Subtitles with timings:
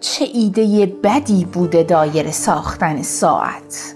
[0.00, 3.94] چه ایده بدی بوده دایره ساختن ساعت؟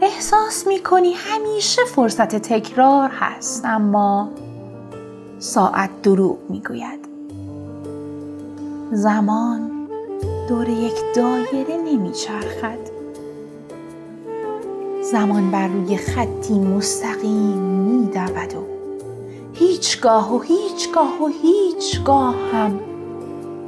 [0.00, 4.30] احساس می‌کنی همیشه فرصت تکرار هست اما
[5.38, 7.08] ساعت دروغ می‌گوید.
[8.92, 9.88] زمان
[10.48, 13.01] دور یک دایره نمیچرخد.
[15.12, 18.66] زمان بر روی خطی مستقیم میدود و
[19.52, 22.80] هیچگاه و هیچگاه و هیچگاه هم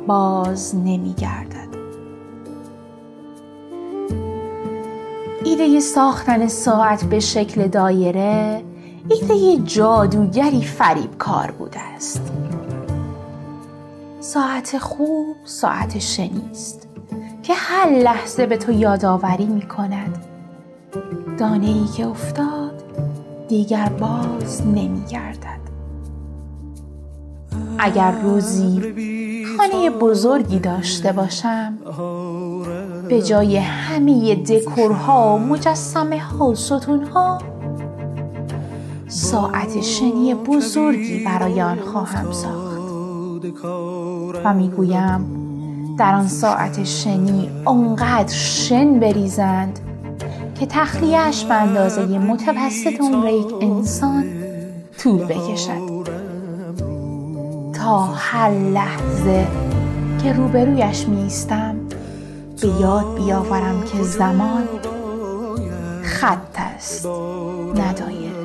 [0.06, 1.68] باز نمیگردد.
[5.44, 8.64] ایده ساختن ساعت به شکل دایره
[9.08, 12.32] ایده جادوگری فریب کار بوده است.
[14.20, 16.88] ساعت خوب ساعت شنیست
[17.42, 20.33] که هر لحظه به تو یادآوری می کند
[21.38, 22.82] دانه ای که افتاد
[23.48, 25.64] دیگر باز نمی گردد
[27.78, 28.80] اگر روزی
[29.56, 31.78] خانه بزرگی داشته باشم
[33.08, 37.38] به جای همه دکورها و مجسمه ها و ستونها
[39.08, 42.74] ساعت شنی بزرگی برای آن خواهم ساخت.
[44.44, 45.26] و می‌گویم
[45.98, 49.80] در آن ساعت شنی آنقدر شن بریزند
[50.54, 54.24] که تخلیهش به اندازه متوسط عمر یک انسان
[54.98, 55.94] طول بکشد.
[57.72, 59.46] تا هر لحظه
[60.22, 61.76] که روبرویش میستم
[62.60, 64.68] به یاد بیاورم که زمان
[66.02, 67.06] خط است
[67.76, 68.44] ندایره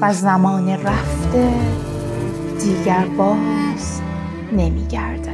[0.00, 1.52] و زمان رفته
[2.60, 4.00] دیگر باز
[4.52, 5.31] نمیگرد